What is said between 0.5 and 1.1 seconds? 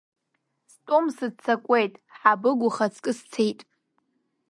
Стәом,